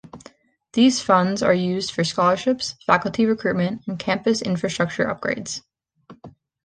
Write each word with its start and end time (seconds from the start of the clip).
These 0.73 0.99
funds 0.99 1.43
are 1.43 1.53
used 1.53 1.91
for 1.91 2.03
scholarships, 2.03 2.73
faculty 2.87 3.27
recruitment, 3.27 3.83
and 3.85 3.99
campus 3.99 4.41
infrastructure 4.41 5.05
upgrades. 5.05 5.61